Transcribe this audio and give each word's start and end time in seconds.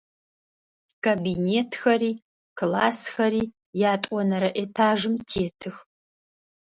Кабинетхэри 1.05 2.11
классхэри 2.57 3.43
ятӏонэрэ 3.93 4.49
этажым 4.63 5.15
тетых. 5.29 5.75